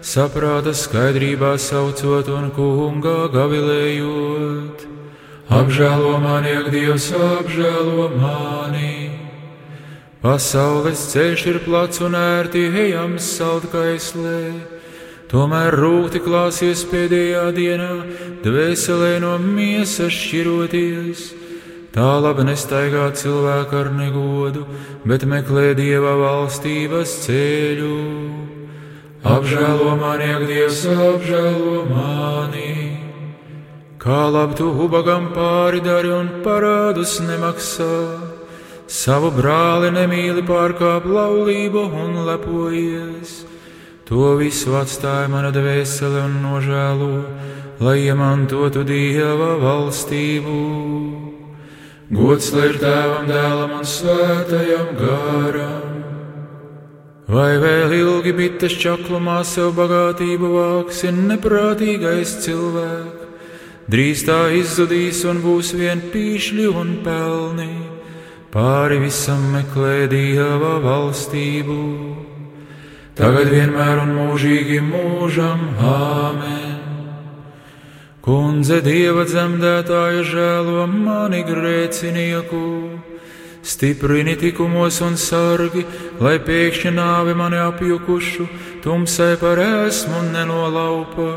saprāta 0.00 0.72
skaidrībā 0.74 1.56
saucot 1.58 2.28
un 2.32 2.50
kungā 2.54 3.28
gavilējot. 3.34 4.86
Apžēlo 5.50 6.14
mani, 6.22 6.52
ak, 6.60 6.68
Dievs, 6.70 7.08
apžēlo 7.10 8.06
mani! 8.14 9.10
Pasaules 10.22 11.00
ceļš 11.10 11.42
ir 11.50 11.58
plats 11.64 11.98
un 12.06 12.14
ērti 12.14 12.68
ejams 12.68 13.32
saldkaislē, 13.34 14.42
tomēr 15.30 15.76
rūti 15.78 16.20
klāsies 16.24 16.82
pēdējā 16.90 17.44
dienā, 17.56 17.90
dvēselē 18.44 19.18
no 19.22 19.36
miesas 19.42 20.12
šķiroties. 20.12 21.28
Tā 21.90 22.10
labi 22.22 22.44
nestaigā 22.46 23.08
cilvēku 23.18 23.78
ar 23.80 23.88
negodu, 23.94 24.62
bet 25.02 25.26
meklē 25.26 25.72
dieva 25.78 26.14
valstības 26.20 27.16
ceļu. 27.24 27.96
Apžēlo 29.26 29.96
mani, 30.00 30.30
ak, 30.32 30.44
Dievs, 30.48 30.84
apžēlo 30.86 31.82
mani! 31.90 32.70
Kā 34.00 34.30
labi 34.32 34.56
tu 34.56 34.70
ubagam 34.86 35.26
pāri 35.34 35.82
dari 35.84 36.08
un 36.08 36.30
parādus 36.40 37.18
nemaksā, 37.20 37.90
savu 38.88 39.28
brāli 39.34 39.90
nemīli 39.92 40.46
pārkāp 40.48 41.04
laulību 41.04 41.82
un 42.00 42.22
lepojies. 42.30 43.49
To 44.10 44.32
visu 44.34 44.72
atstāja 44.74 45.28
mana 45.30 45.52
dvēsele 45.54 46.24
un 46.26 46.40
nožēlo, 46.42 47.10
lai 47.78 48.00
iemantotu 48.08 48.82
dieva 48.82 49.52
valstību. 49.60 50.54
Gods 52.10 52.48
lai 52.50 52.64
ir 52.72 52.78
tēvam, 52.82 53.28
dēlam 53.30 53.76
un 53.76 53.86
svētajam 53.86 54.88
garam. 54.98 56.00
Vai 57.30 57.52
vēl 57.62 57.94
ilgi 58.00 58.32
bites 58.34 58.74
čaklumā 58.82 59.44
sev 59.46 59.76
bagātību 59.78 60.50
vāks, 60.56 61.04
ir 61.06 61.14
neprātīgais 61.14 62.32
cilvēks? 62.42 63.28
Drīz 63.90 64.24
tā 64.26 64.40
izzudīs 64.58 65.22
un 65.30 65.38
būs 65.44 65.70
vien 65.78 66.02
pīšļi 66.10 66.66
un 66.82 66.90
pelni, 67.06 67.70
pāri 68.50 68.98
visam 69.06 69.46
meklē 69.54 70.10
dieva 70.10 70.80
valstību. 70.82 72.29
Tagad 73.20 73.50
vienmēr 73.52 73.98
un 74.00 74.14
mūžīgi 74.16 74.78
mūžam, 74.80 75.60
āmen! 75.76 76.78
Kundze 78.24 78.78
dieva 78.80 79.26
dzemdētāja 79.28 80.22
žēlo 80.24 80.86
mani 80.88 81.42
grēcinieku, 81.44 82.62
stiprini 83.60 84.38
tikumos 84.40 85.02
un 85.04 85.20
sargi, 85.20 85.84
lai 86.16 86.38
pēkšņi 86.46 86.94
nāve 86.96 87.36
mani 87.36 87.60
apjukušu, 87.60 88.48
tumsai 88.86 89.34
par 89.42 89.60
esmu 89.66 90.24
nenolaupa, 90.30 91.28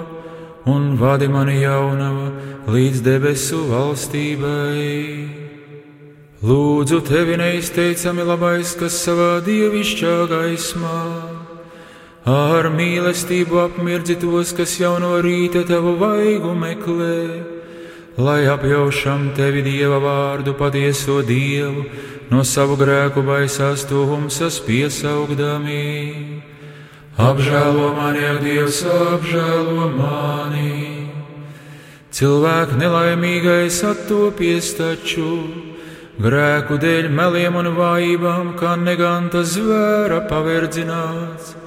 un 0.72 0.96
vadi 0.96 1.28
mani 1.28 1.60
jaunava 1.66 2.32
līdz 2.72 3.04
debesu 3.04 3.60
valstībai. 3.74 4.88
Lūdzu 6.48 7.04
tevi 7.12 7.36
neizteicami 7.44 8.24
labais, 8.32 8.72
kas 8.80 9.04
savā 9.04 9.34
dievišķā 9.44 10.18
gaismā 10.32 11.33
Ar 12.24 12.70
mīlestību 12.72 13.58
apmirdzi 13.66 14.16
tos, 14.16 14.54
kas 14.56 14.78
jau 14.80 14.96
no 14.96 15.18
rīta 15.20 15.66
tavu 15.68 15.98
vaigu 16.00 16.54
meklē, 16.56 17.44
lai 18.16 18.46
apjaušam 18.48 19.34
tevi 19.36 19.60
dieva 19.66 19.98
vārdu, 20.00 20.54
patieso 20.56 21.20
dievu, 21.20 21.84
no 22.32 22.46
savu 22.48 22.78
grēku 22.80 23.26
baisās 23.28 23.84
tumsas 23.90 24.62
piesaugdami. 24.64 26.40
Apžēlo 27.20 27.90
mani, 27.98 28.24
ak, 28.24 28.40
Dievs, 28.42 28.80
apžēlo 28.88 29.90
mani! 29.92 31.10
Cilvēku 32.08 32.80
nelaimīgais 32.80 33.82
attopies 33.84 34.72
taču, 34.80 35.44
grēku 36.24 36.80
dēļ 36.80 37.12
meliem 37.12 37.60
un 37.60 37.70
vājībām, 37.76 38.56
kā 38.56 38.78
neganta 38.80 39.44
zvēra 39.44 40.24
paverdzināts 40.32 41.60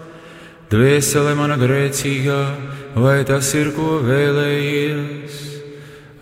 Dvēsele 0.67 1.37
mana 1.39 1.55
grēcīgā, 1.61 2.41
vai 2.99 3.21
tas 3.23 3.53
ir 3.55 3.69
ko 3.77 4.01
vēlējies? 4.03 5.37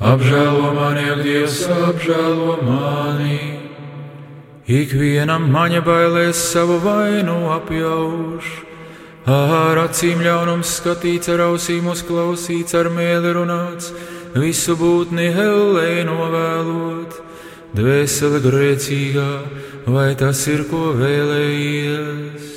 Apžēlo 0.05 0.75
mani, 0.77 1.05
ak, 1.15 1.23
Dievs, 1.25 1.63
apžēlo 1.73 2.59
mani! 2.67 3.39
Ikvienam 4.69 5.49
maņa 5.49 5.81
bailēs 5.87 6.43
savu 6.51 6.77
vainu 6.85 7.39
apjauš, 7.57 8.51
ar 9.25 9.81
acīm 9.87 10.21
ļaunums 10.27 10.77
skatīts, 10.77 11.33
ar 11.33 11.47
ausīm 11.49 11.89
uzklausīts, 11.95 12.77
ar 12.77 12.93
mēli 12.93 13.33
runāts, 13.39 13.95
visu 14.37 14.77
būtni 14.77 15.31
hellē 15.33 16.03
novēlot. 16.05 17.17
Dvēsele 17.75 18.45
grēcīgā, 18.45 19.31
vai 19.89 20.11
tas 20.21 20.45
ir 20.53 20.69
ko 20.69 20.93
vēlējies? 21.01 22.54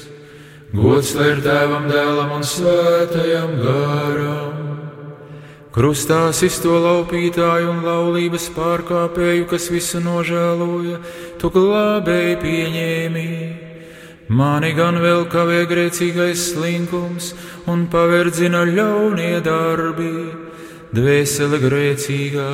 Gods 0.75 1.13
lai 1.15 1.29
ir 1.31 1.37
tēvam, 1.45 1.85
dēlam 1.87 2.33
un 2.35 2.41
svētajam 2.43 3.53
garam. 3.61 4.55
Krustā 5.71 6.33
sisto 6.35 6.73
laupītāju 6.83 7.69
un 7.71 7.85
laulības 7.85 8.49
pārkāpēju, 8.55 9.45
kas 9.47 9.69
visu 9.71 10.01
nožēloja, 10.03 10.97
tu 11.39 11.51
glābēji 11.53 12.35
pieņēmi. 12.41 13.29
Mani 14.27 14.73
gan 14.75 14.99
vēl 14.99 15.23
kavē 15.31 15.61
grēcīgais 15.69 16.49
slinkums 16.51 17.31
un 17.71 17.85
paverdzina 17.87 18.65
ļaunie 18.67 19.37
darbi. 19.45 20.11
Dvēsele 20.91 21.61
grēcīgā, 21.63 22.51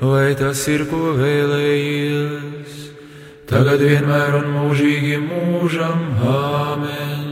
vai 0.00 0.30
tas 0.38 0.64
ir 0.72 0.86
ko 0.88 1.12
vēlējies? 1.18 2.78
Tagad 3.50 3.84
vienmēr 3.84 4.38
un 4.40 4.48
mūžīgi 4.54 5.20
mūžam, 5.26 6.06
āmen! 6.24 7.29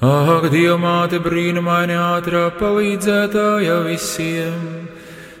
Ak, 0.00 0.46
Dievmāte 0.48 1.18
brīnumaini 1.20 1.92
ātrā 1.92 2.46
palīdzētāja 2.56 3.82
visiem, 3.84 4.86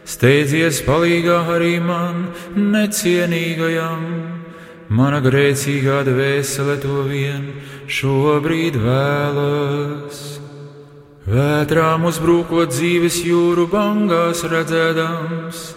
steidzies 0.04 0.82
palīgā 0.84 1.38
arī 1.54 1.78
man 1.80 2.26
necienīgajam. 2.52 4.04
Mana 4.92 5.22
grēcīgā 5.24 6.02
dvēsele 6.04 6.76
to 6.82 7.06
vien 7.08 7.46
šobrīd 7.88 8.76
vēlas. 8.84 10.20
Vētrām 11.24 12.04
uzbrūkot 12.10 12.76
dzīves 12.76 13.22
jūru 13.24 13.64
bangās 13.70 14.44
redzēdams, 14.44 15.70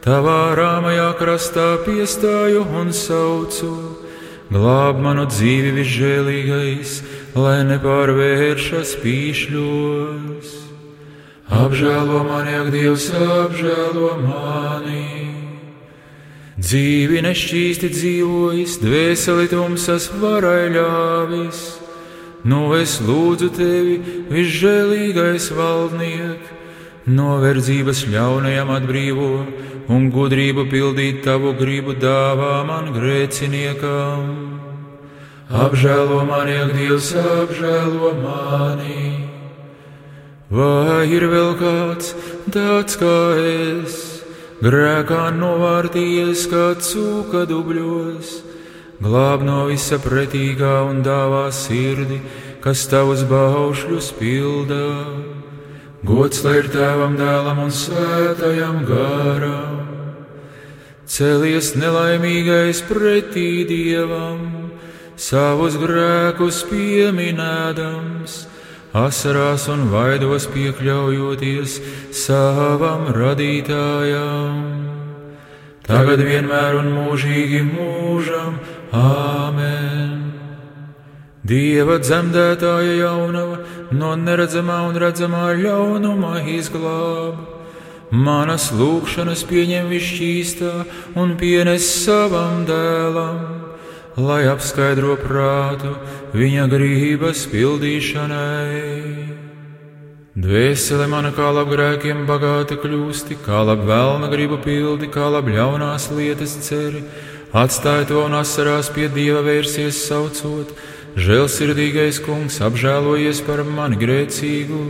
tavā 0.00 0.54
rāmajā 0.56 1.10
krastā 1.20 1.74
piestāju 1.84 2.64
un 2.80 2.96
saucu, 2.96 3.74
glāb 4.52 5.00
manu 5.02 5.26
dzīvi 5.30 5.74
visžēlīgais 5.80 7.00
lai 7.34 7.62
nepārvēršas 7.64 8.96
pīšļos. 9.00 10.50
Apžēlo 11.52 12.22
mani, 12.28 12.54
ak, 12.60 12.70
Dievs, 12.72 13.08
apžēlo 13.12 14.12
mani! 14.20 15.08
Dzīvi 16.62 17.22
nešķīsti 17.24 17.88
dzīvojis, 17.92 18.78
dvēseli 18.84 19.48
tumsas 19.50 20.10
varai 20.20 20.70
ļāvis. 20.76 21.62
Nu 22.48 22.72
es 22.76 22.98
lūdzu 23.04 23.48
tevi, 23.56 23.96
visžēlīgais 24.30 25.48
valdniek, 25.56 26.52
no 27.06 27.38
verdzības 27.42 28.04
ļaunajam 28.12 28.70
atbrīvo 28.76 29.30
un 29.90 30.08
gudrību 30.14 30.68
pildīt 30.70 31.22
tavu 31.26 31.54
gribu 31.58 31.94
dāvā 31.98 32.62
man 32.66 32.92
grēciniekam. 32.94 34.60
Apžēlo 35.52 36.22
mani, 36.24 36.54
ak, 36.62 36.70
Dievs, 36.76 37.10
apžēlo 37.18 38.14
mani! 38.22 39.28
Vai 40.52 41.08
ir 41.08 41.26
vēl 41.32 41.54
kāds 41.56 42.12
tāds 42.52 42.96
kā 43.00 43.18
es, 43.40 43.98
grēkā 44.60 45.30
novārtījies 45.36 46.46
kā 46.52 46.64
cūka 46.76 47.46
dubļos, 47.48 48.32
glāb 49.02 49.44
no 49.48 49.66
visa 49.72 49.96
pretīgā 50.00 50.74
un 50.88 51.00
dāvā 51.04 51.46
sirdi, 51.56 52.20
kas 52.64 52.84
tavus 52.92 53.24
baušļus 53.28 54.12
pildā? 54.20 55.31
Gods 56.02 56.42
lai 56.44 56.56
ir 56.62 56.68
tēvam, 56.72 57.14
dēlam 57.20 57.62
un 57.66 57.70
svētajam 57.70 58.82
garam! 58.88 59.78
Celies 61.06 61.74
nelaimīgais 61.78 62.82
pretī 62.88 63.62
dievam! 63.68 64.62
savus 65.22 65.76
grēkus 65.80 66.62
pieminēdams, 66.70 68.36
asarās 68.96 69.68
un 69.72 69.86
vaidos 69.92 70.48
piekļaujoties 70.52 71.78
savam 72.16 73.10
radītājam. 73.14 74.58
Tagad 75.86 76.22
vienmēr 76.26 76.78
un 76.80 76.92
mūžīgi 76.96 77.62
mūžam, 77.68 78.58
Āmen! 78.92 80.18
Dieva 81.42 81.96
dzemdētāja 81.98 82.92
jaunava 83.00 83.56
no 83.96 84.14
neredzamā 84.18 84.82
un 84.88 85.00
redzamā 85.04 85.50
ļaunuma 85.62 86.42
izglāba. 86.56 87.48
Manas 88.12 88.68
lūgšanas 88.76 89.46
pieņem 89.48 89.88
višķīstā 89.88 90.72
un 91.16 91.36
pienes 91.40 91.86
savam 92.04 92.66
dēlam 92.68 93.62
lai 94.16 94.42
apskaidro 94.44 95.14
prātu 95.16 95.94
viņa 96.36 96.66
grības 96.68 97.46
pildīšanai. 97.48 98.82
Dvēsele 100.32 101.06
mana 101.08 101.30
kā 101.32 101.48
lab 101.52 101.70
grēkiem 101.72 102.26
bagāta 102.28 102.76
kļūsti, 102.80 103.38
kā 103.44 103.62
lab 103.68 103.84
vēlna 103.88 104.28
gribu 104.32 104.58
pildi, 104.60 105.08
kā 105.12 105.28
lab 105.32 105.48
ļaunās 105.48 106.10
lietas 106.12 106.56
ceri. 106.64 107.02
Atstāj 107.52 108.06
to 108.08 108.22
un 108.24 108.36
asarās 108.36 108.88
pie 108.92 109.08
dieva 109.12 109.42
vērsies 109.44 110.06
saucot, 110.08 110.72
žēlsirdīgais 111.16 112.20
kungs 112.24 112.60
apžēlojies 112.64 113.42
par 113.46 113.64
mani 113.66 113.98
grēcīgu. 114.00 114.82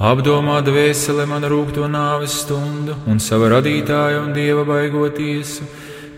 Apdomā 0.00 0.62
dvēsele 0.64 1.26
man 1.28 1.44
rūkto 1.44 1.84
nāves 1.88 2.38
stundu 2.42 2.96
un 3.08 3.20
sava 3.20 3.50
radītāja 3.52 4.22
un 4.24 4.32
dieva 4.36 4.64
baigo 4.68 5.06
tiesu. 5.12 5.66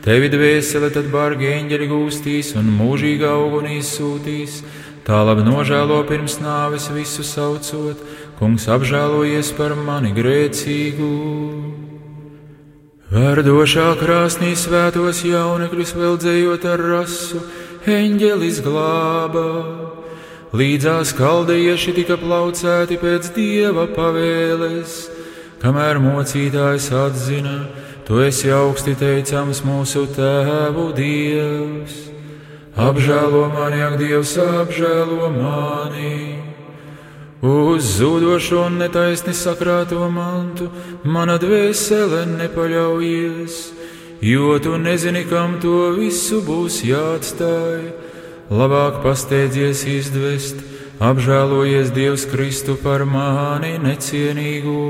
Tevi 0.02 0.30
dvēsele 0.30 0.90
tad 0.94 1.10
bargi 1.10 1.50
eņģeļi 1.50 1.88
gūstīs 1.90 2.52
un 2.58 2.70
mūžīgā 2.78 3.30
ugunīs 3.44 3.92
sūtīs. 3.98 4.60
Tā 5.06 5.18
labi 5.26 5.42
nožēlo 5.46 6.00
pirms 6.06 6.38
nāves 6.42 6.88
visu 6.94 7.26
saucot, 7.26 8.02
kungs 8.38 8.68
apžēlojies 8.70 9.50
par 9.58 9.74
mani 9.78 10.10
grēcīgu. 10.14 11.10
Verdošā 13.12 13.90
krāsnī 14.00 14.54
svētos 14.56 15.24
jaunekļus 15.26 15.90
vēl 15.98 16.14
dzējot 16.22 16.62
ar 16.70 16.82
rasu, 16.94 17.42
eņģelis 17.88 18.60
glāba. 18.64 19.46
Līdzās 20.52 21.14
kaldieši 21.16 21.94
tika 21.96 22.18
plaucēti 22.20 22.98
pēc 23.00 23.30
dieva 23.32 23.86
pavēles, 23.88 24.96
kamēr 25.62 26.00
mocītājs 26.02 26.90
atzina, 26.92 27.56
tu 28.04 28.20
esi 28.20 28.52
augsti 28.52 28.92
teicams 29.00 29.64
mūsu 29.64 30.04
tēvu 30.12 30.90
dievs. 30.96 32.00
Apžēlo 32.72 33.50
mani, 33.52 33.82
ak, 33.84 33.98
Dievs, 34.00 34.38
apžēlo 34.40 35.28
mani! 35.28 36.40
Uz 37.42 37.98
zudošo 37.98 38.62
un 38.68 38.78
netaisni 38.78 39.34
sakrāto 39.34 40.06
mantu 40.08 40.70
mana 41.04 41.34
dvēsele 41.42 42.22
nepaļaujies, 42.38 43.56
jo 44.22 44.58
tu 44.62 44.78
nezini, 44.78 45.26
kam 45.28 45.58
to 45.60 45.92
visu 45.98 46.40
būs 46.46 46.80
jāatstāj. 46.86 47.90
Labāk 48.52 49.02
pasteidzies 49.02 49.82
izdvest, 49.88 50.60
apžēlojies 51.02 51.90
Dievs 51.90 52.26
Kristu 52.30 52.76
par 52.78 53.04
mani 53.08 53.78
necienīgo. 53.82 54.82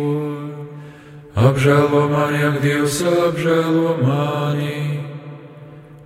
Apžēlo 1.32 2.08
mani, 2.12 2.42
ak, 2.44 2.60
Dievs, 2.60 3.00
apžēlo 3.08 3.96
mani! 4.04 5.00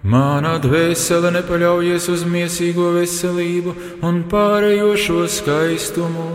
Mana 0.07 0.53
dvēsele 0.63 1.33
nepaļaujies 1.35 2.05
uz 2.13 2.23
mīsīgo 2.31 2.93
veselību 2.95 3.73
un 4.07 4.21
pārējošo 4.31 5.25
skaistumu, 5.27 6.29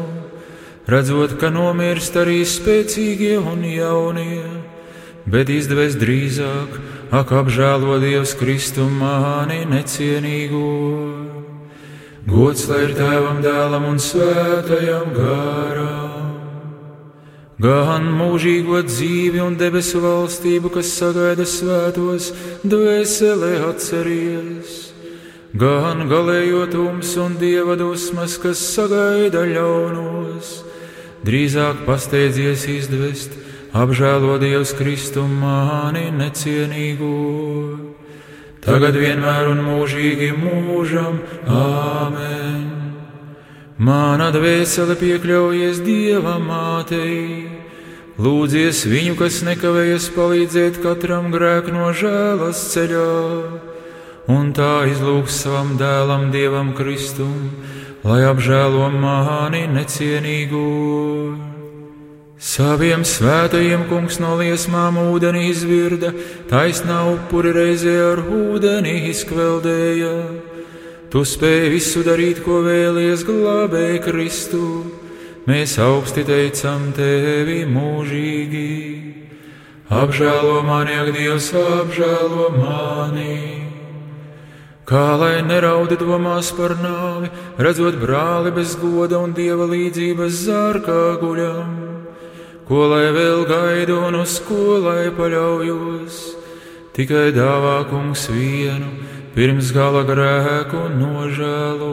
redzot, 0.92 1.38
ka 1.40 1.48
nomirst 1.56 2.20
arī 2.20 2.42
spēcīgie 2.44 3.38
un 3.40 3.64
jaunie, 3.64 4.61
bet 5.26 5.50
izdevs 5.50 5.98
drīzāk, 6.02 6.80
ak, 7.12 7.34
apžēlo 7.42 8.00
Dievs 8.02 8.34
Kristu 8.40 8.88
mani 8.90 9.66
necienīgo. 9.70 10.66
Gods 12.30 12.68
lai 12.70 12.86
ir 12.86 12.96
tēvam, 12.96 13.42
dēlam 13.44 13.90
un 13.92 14.00
svētajam 14.00 15.14
garam 15.18 16.12
gan 17.62 18.08
mūžīgo 18.18 18.80
dzīvi 18.88 19.42
un 19.44 19.58
debesu 19.60 20.02
valstību, 20.02 20.72
kas 20.74 20.90
sagaida 20.98 21.46
svētos, 21.46 22.32
dvēselē 22.66 23.52
atceries, 23.68 24.72
gan 25.54 26.08
galējo 26.10 26.66
tumsu 26.72 27.22
un 27.26 27.38
dieva 27.42 27.78
dusmas, 27.78 28.40
kas 28.42 28.62
sagaida 28.74 29.44
ļaunos. 29.52 30.56
Drīzāk 31.22 31.84
pasteidzies 31.86 32.66
izdvest, 32.72 33.38
apžēlo 33.74 34.38
Dievs 34.42 34.74
Kristu 34.76 35.24
mani 35.28 36.10
necienīgo. 36.12 37.16
Tagad 38.62 38.98
vienmēr 39.00 39.48
un 39.50 39.64
mūžīgi 39.66 40.34
mūžam, 40.38 41.18
Āmen! 41.50 42.68
Mana 43.82 44.28
dvēsele 44.30 44.94
piekļaujies 45.00 45.80
Dieva 45.82 46.36
mātei, 46.38 47.48
lūdzies 48.22 48.84
viņu, 48.86 49.16
kas 49.18 49.40
nekavējas 49.48 50.12
palīdzēt 50.14 50.78
katram 50.84 51.32
grēku 51.34 51.74
no 51.74 51.90
žēlas 51.90 52.62
ceļā, 52.76 53.10
un 54.30 54.52
tā 54.54 54.86
izlūgs 54.92 55.42
savam 55.48 55.74
dēlam, 55.82 56.30
Dievam 56.36 56.76
Kristum, 56.78 57.50
lai 58.06 58.22
apžēlo 58.30 58.92
mani 59.02 59.66
necienīgu. 59.74 61.51
Saviem 62.42 63.04
svētajiem 63.06 63.84
kungs 63.86 64.18
no 64.18 64.34
liesmām 64.40 64.98
ūdenī 64.98 65.52
izvirda, 65.52 66.10
taisnā 66.50 67.04
upuri 67.14 67.54
reizē 67.54 67.94
ar 68.08 68.24
ūdeni 68.26 68.96
izkveldēja 69.12 70.16
Tu 71.12 71.22
spēj 71.28 71.66
visu 71.74 72.06
darīt, 72.08 72.38
ko 72.40 72.62
vēlies 72.64 73.26
glābēji 73.28 73.98
Kristu. 74.06 74.68
Mēs 75.44 75.74
augsti 75.84 76.24
teicam 76.24 76.86
tevi 76.96 77.66
mūžīgi. 77.68 78.70
Apžēlo 79.92 80.62
mani, 80.64 80.96
ak, 81.02 81.12
Dievs, 81.12 81.50
apžēlo 81.52 82.48
mani. 82.56 83.36
Kā 84.88 85.04
lai 85.20 85.42
neraudi 85.44 86.00
domās 86.00 86.54
par 86.56 86.78
nāvi, 86.80 87.28
redzot 87.60 88.00
brāli 88.00 88.56
bez 88.56 88.78
goda 88.80 89.20
un 89.20 89.36
dieva 89.36 89.68
līdzības 89.68 90.40
zārkā 90.48 91.02
guļam, 91.20 91.76
ko 92.72 92.86
lai 92.88 93.10
vēl 93.12 93.42
gaidu 93.50 93.98
un 94.08 94.16
uz 94.22 94.38
ko 94.48 94.78
lai 94.80 95.10
paļaujos, 95.12 96.20
tikai 96.96 97.34
dāvā 97.36 97.82
kungs 97.90 98.30
vienu 98.32 98.88
pirms 99.36 99.74
gala 99.76 100.06
grēku 100.08 100.86
nožēlu. 100.96 101.90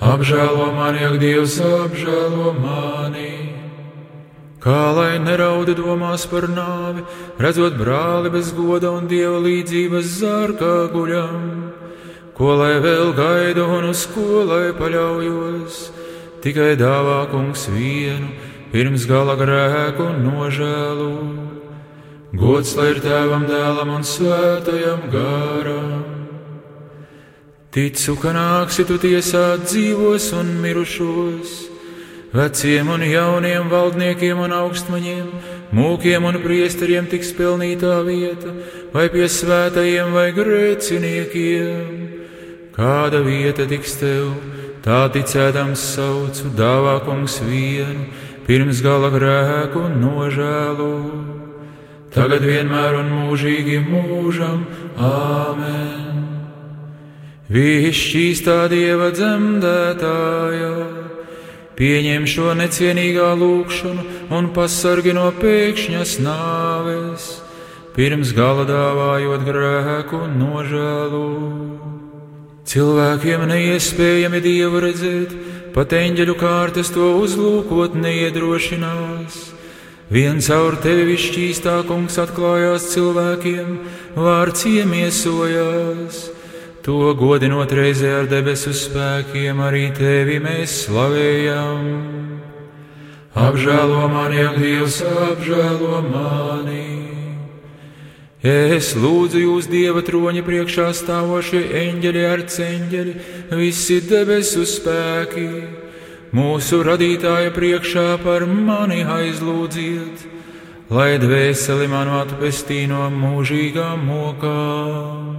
Apžēlo 0.00 0.70
mani, 0.76 1.04
ak, 1.04 1.18
Dievs, 1.20 1.58
apžēlo 1.60 2.54
mani! 2.56 3.34
Kā 4.64 4.96
lai 4.96 5.20
nerauda 5.20 5.76
domās 5.76 6.24
par 6.32 6.48
nāvi, 6.48 7.04
redzot 7.36 7.76
brāli 7.76 8.32
bez 8.32 8.54
goda 8.56 8.94
un 8.96 9.04
dieva 9.04 9.36
līdzības 9.44 10.16
zārkā 10.16 10.74
guļam, 10.96 11.44
ko 12.40 12.56
lai 12.56 12.72
vēl 12.80 13.12
gaidu 13.20 13.68
un 13.68 13.92
uz 13.92 14.08
ko 14.16 14.48
lai 14.48 14.72
paļaujos, 14.80 15.86
tikai 16.40 16.72
dāvā 16.80 17.26
kungs 17.28 17.68
vienu, 17.76 18.32
pirms 18.72 19.06
gala 19.08 19.36
grēku 19.38 20.10
nožēlu. 20.22 21.12
Gods 22.36 22.74
lai 22.76 22.90
ir 22.92 23.00
tēvam, 23.00 23.46
dēlam 23.48 23.94
un 23.96 24.04
svētajam 24.04 25.06
garam. 25.12 26.04
Ticu, 27.72 28.16
ka 28.16 28.32
nāksi 28.32 28.86
tu 28.88 28.96
tiesāt 28.96 29.66
dzīvos 29.68 30.30
un 30.36 30.50
mirušos, 30.62 31.50
veciem 32.32 32.88
un 32.88 33.04
jauniem 33.04 33.68
valdniekiem 33.68 34.38
un 34.40 34.54
augstmaņiem, 34.56 35.26
mūkiem 35.76 36.24
un 36.24 36.40
priesteriem 36.40 37.04
tiks 37.12 37.34
pelnītā 37.36 37.98
vieta, 38.06 38.54
vai 38.94 39.06
pie 39.12 39.28
svētajiem 39.28 40.08
vai 40.16 40.30
grēciniekiem. 40.36 41.84
Kāda 42.76 43.20
vieta 43.24 43.68
tiks 43.68 43.96
tev, 44.00 44.32
tā 44.84 45.06
ticēdams 45.12 45.80
saucu, 45.94 46.48
dāvā 46.56 46.96
kungs 47.04 47.40
vienu, 47.44 48.08
pirms 48.46 48.82
gala 48.84 49.10
grēku 49.14 49.88
nožēlu 50.00 50.92
tagad 52.16 52.44
vienmēr 52.48 52.96
un 53.02 53.10
mūžīgi 53.12 53.80
mūžam. 53.84 54.64
Āmen! 54.96 56.22
Višķīstā 57.52 58.64
dieva 58.72 59.12
dzemdētāja, 59.14 60.70
pieņem 61.78 62.24
šo 62.26 62.54
necienīgā 62.58 63.28
lūgšanu 63.38 64.06
un 64.34 64.48
pasargi 64.56 65.14
no 65.14 65.28
pēkšņas 65.36 66.16
nāves, 66.24 67.28
pirms 67.94 68.32
gala 68.34 68.64
dāvājot 68.66 69.44
grēku 69.46 70.24
nožēlu. 70.40 71.28
Cilvēkiem 72.66 73.44
neiespējami 73.46 74.40
dievu 74.42 74.82
redzēt, 74.82 75.36
pat 75.76 75.92
eņģeļu 76.00 76.38
kārtas 76.40 76.90
to 76.96 77.12
uzlūkot 77.20 77.94
neiedrošinās 78.00 79.44
Viens 80.06 80.46
caur 80.46 80.76
tevi 80.78 81.02
višķīstā 81.08 81.80
kungs 81.88 82.14
atklājās 82.22 82.84
cilvēkiem, 82.92 83.72
vārds 84.14 84.62
iemiesojās. 84.70 86.20
To 86.86 87.10
godinot 87.18 87.74
reizē 87.74 88.12
ar 88.20 88.30
debesu 88.30 88.70
spēkiem, 88.70 89.58
arī 89.66 89.88
tevi 89.98 90.38
mēs 90.38 90.84
slavējam. 90.84 91.90
Apžēlo 93.34 94.06
mani, 94.14 94.46
ak, 94.46 94.62
Dievs, 94.62 95.02
apžēlo 95.02 95.98
mani! 96.06 97.25
Es 98.44 98.90
lūdzu 98.92 99.40
jūs 99.40 99.66
Dieva 99.72 100.02
troņa 100.04 100.42
priekšā 100.44 100.90
stāvošie 100.92 101.62
eņģeļi 101.80 102.24
ar 102.28 102.42
ceņģeļi, 102.52 103.14
visi 103.56 103.96
debesu 104.04 104.66
spēki 104.68 105.46
mūsu 106.36 106.82
radītāja 106.84 107.54
priekšā 107.56 108.18
par 108.20 108.44
mani 108.44 109.00
aizlūdziet, 109.08 110.26
lai 110.92 111.16
dvēseli 111.22 111.88
man 111.88 112.12
atpestī 112.20 112.84
no 112.90 113.08
mūžīgām 113.08 114.04
mokām. 114.04 115.36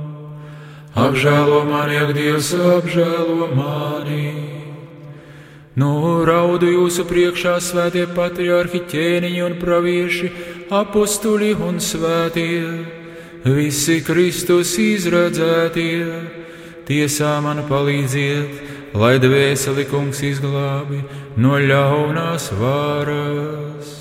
Apžēlo 0.98 1.62
mani, 1.70 2.00
ak, 2.02 2.16
Dievs, 2.18 2.56
apžēlo 2.58 3.52
mani! 3.54 4.58
Nu, 5.78 6.26
raudu 6.26 6.72
jūsu 6.72 7.04
priekšā 7.06 7.60
svētie 7.62 8.08
patriarhi, 8.10 8.82
ķēniņi 8.90 9.44
un 9.46 9.60
pravieši, 9.62 10.32
apstuļi 10.72 11.54
un 11.64 11.80
svētie, 11.80 12.64
visi 13.48 14.02
Kristus 14.04 14.74
izredzētie, 14.82 16.04
tiesā 16.88 17.38
man 17.44 17.64
palīdziet, 17.70 18.94
lai 18.98 19.16
dvēseli 19.24 19.88
kungs 19.88 20.24
izglābi 20.28 21.04
no 21.40 21.56
ļaunās 21.62 22.52
varas. 22.60 23.94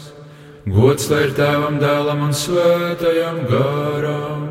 Gods 0.67 1.11
lai 1.13 1.29
ir 1.29 1.35
tēvam, 1.39 1.79
dēlam 1.79 2.25
un 2.27 2.33
svētajam 2.35 3.45
garam. 3.47 4.47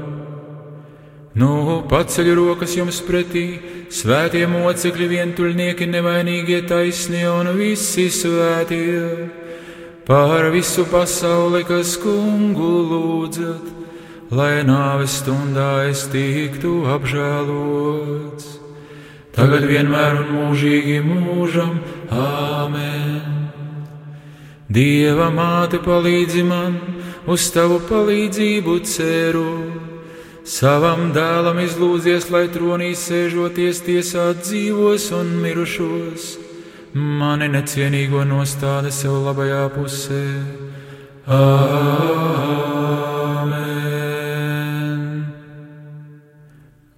Nu, 1.35 1.81
paceļ 1.91 2.29
rokas 2.37 2.77
jums 2.77 3.01
pretī, 3.03 3.59
svētie 3.91 4.45
mocekļi, 4.47 5.09
vientuļnieki, 5.11 5.89
nevainīgie, 5.91 6.61
taisnie 6.69 7.25
un 7.27 7.51
visi 7.57 8.07
svētie. 8.07 9.43
Pār 10.05 10.51
visu 10.53 10.83
pasauli, 10.85 11.63
kas 11.65 11.95
kungu 11.97 12.73
lūdzat, 12.91 13.71
lai 14.29 14.61
nāves 14.61 15.15
stundā 15.23 15.87
es 15.89 16.03
tiktu 16.13 16.83
apžēlots. 16.93 18.51
Tagad 19.33 19.65
vienmēr 19.65 20.19
un 20.21 20.29
mūžīgi 20.35 20.99
mūžam, 21.01 21.79
Āmen. 22.13 23.49
Dieva 24.69 25.31
māte 25.33 25.81
palīdzi 25.81 26.45
man, 26.45 26.77
uz 27.25 27.49
tavu 27.49 27.81
palīdzību 27.89 28.77
ceru. 28.85 29.49
Savam 30.45 31.09
dēlam 31.17 31.57
izlūdzies, 31.65 32.29
lai 32.29 32.45
tronī 32.53 32.93
sēžoties 32.93 33.81
tiesāt 33.89 34.45
dzīvos 34.45 35.09
un 35.17 35.39
mirušos, 35.41 36.35
mani 36.95 37.49
necienīgo 37.51 38.23
nostāda 38.27 38.91
sev 38.91 39.11
labajā 39.25 39.69
pusē. 39.73 40.23
Āmen! 41.27 41.75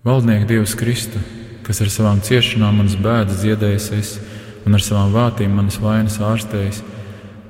Valdnieks 0.05 0.47
Dievs 0.47 0.75
Kristu, 0.77 1.19
kas 1.65 1.81
ar 1.81 1.89
savām 1.91 2.21
ciešanām 2.21 2.77
manas 2.79 2.95
bēdas 3.01 3.41
dziedējusies 3.41 4.09
un 4.67 4.77
ar 4.77 4.83
savām 4.85 5.09
vātīm 5.15 5.51
manas 5.57 5.77
vainas 5.81 6.19
ārstējis, 6.21 6.79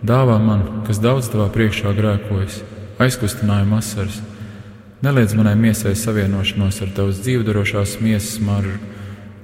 dāvā 0.07 0.37
man, 0.41 0.61
kas 0.87 1.03
daudz 1.03 1.29
tavā 1.33 1.47
priekšā 1.53 1.89
grēkojas, 1.97 2.63
aizkustinājumu 3.03 3.77
asaras 3.81 4.17
Neliedz 4.97 5.35
manai 5.37 5.53
miesai 5.53 5.91
savienošanos 5.93 6.79
ar 6.81 6.89
tavas 6.97 7.19
dzīvdarošās 7.21 7.99
miesas 8.01 8.39
maržu, 8.41 8.79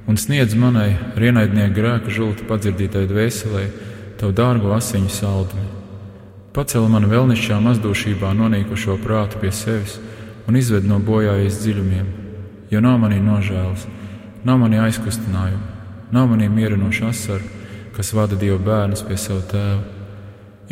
un 0.07 0.17
sniedz 0.19 0.55
manai 0.59 0.95
rienaidnieku 1.19 1.75
grēku 1.77 2.11
žulti 2.11 2.47
padzirdītai 2.49 3.05
dvēselē 3.07 3.63
tavu 4.19 4.35
dārgo 4.35 4.73
asiņu 4.75 5.11
saldumi. 5.11 5.69
Pacel 6.53 6.85
manu 6.91 7.09
vēlnišķā 7.09 7.57
mazdūšībā 7.63 8.33
nonīkušo 8.37 8.99
prātu 9.01 9.39
pie 9.41 9.51
sevis 9.55 9.97
un 10.47 10.59
izved 10.59 10.85
no 10.85 10.99
bojājas 11.01 11.61
dziļumiem, 11.63 12.07
jo 12.69 12.81
nav 12.83 12.99
manī 13.01 13.17
nožēlas, 13.23 13.87
nav 14.45 14.59
manī 14.61 14.81
aizkustinājumu, 14.83 15.63
nav 16.13 16.29
manī 16.29 16.49
mierinoša 16.51 17.09
asara, 17.09 17.51
kas 17.95 18.13
vada 18.13 18.37
Dieva 18.39 18.59
bērnus 18.61 19.05
pie 19.07 19.17
sava 19.17 19.41
tēva. 19.49 19.81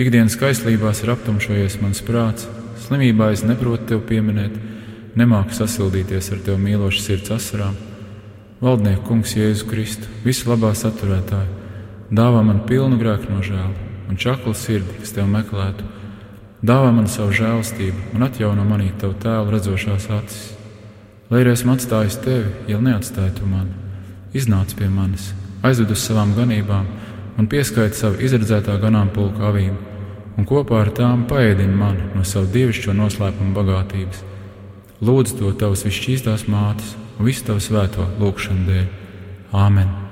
Ikdienas 0.02 0.38
kaislībās 0.40 1.04
ir 1.04 1.14
aptumšojies 1.16 1.80
mans 1.82 2.02
prāts, 2.06 2.50
slimībā 2.86 3.32
es 3.34 3.46
neprotu 3.48 3.94
tevi 3.94 4.06
pieminēt, 4.14 4.60
nemāku 5.18 5.56
sasildīties 5.56 6.32
ar 6.36 6.44
tevi 6.46 6.62
mīlošu 6.68 7.04
sirds 7.04 7.34
asarām. 7.36 7.91
Valdnieku 8.62 9.08
kungs 9.08 9.32
Jēzu 9.34 9.66
Kristu, 9.66 10.06
visu 10.22 10.46
labā 10.52 10.70
saturētāju, 10.78 11.50
dāvā 12.14 12.44
man 12.46 12.60
pilnu 12.70 13.00
grēku 13.00 13.32
nožēlu 13.34 13.74
un 14.12 14.20
čaklu 14.22 14.54
sirdi, 14.54 15.00
kas 15.00 15.16
tev 15.16 15.26
meklētu. 15.32 15.88
Dāvā 16.62 16.92
man 16.94 17.10
savu 17.10 17.34
žēlastību 17.34 18.14
un 18.14 18.28
atjauno 18.28 18.62
manī 18.68 18.92
tavu 19.02 19.18
tēlu 19.24 19.56
redzošās 19.56 20.06
acis. 20.14 20.44
Lai 21.32 21.42
arī 21.42 21.56
esmu 21.56 21.74
atstājis 21.74 22.20
tevi, 22.22 22.54
ja 22.70 22.78
neatstāji 22.78 23.34
tu 23.40 23.50
mani, 23.50 23.74
iznāc 24.38 24.78
pie 24.78 24.92
manis, 24.94 25.32
aizved 25.66 25.96
uz 25.96 26.06
savām 26.06 26.36
ganībām 26.38 26.86
un 27.42 27.50
pieskaiti 27.50 27.98
savu 27.98 28.22
izredzētā 28.22 28.78
ganāmpulka 28.84 29.50
avīm, 29.50 29.74
un 30.38 30.46
kopā 30.46 30.84
ar 30.86 30.94
tām 31.02 31.26
paēdini 31.32 31.82
mani 31.82 32.12
no 32.14 32.28
savu 32.28 32.52
dievišķo 32.54 32.94
noslēpumu 32.94 33.58
bagātības 33.58 34.28
Lūdzu 35.02 35.40
to 35.40 35.48
tavas 35.58 35.82
visšķīstās 35.82 36.44
mātes 36.46 36.92
un 37.22 37.28
visu 37.30 37.46
tavu 37.46 37.62
svēto 37.62 38.08
lūgšanu 38.18 38.66
dēļ. 38.66 38.88
Āmen! 39.54 40.11